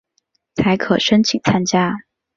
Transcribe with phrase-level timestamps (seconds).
[0.55, 2.05] 才可申请参加